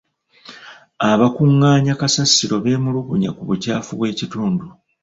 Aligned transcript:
Abakungaanya 1.11 1.93
kasasiro 1.99 2.55
beemulugunya 2.63 3.29
ku 3.37 3.41
bukyafu 3.47 3.91
bw'ekitundu. 3.97 4.65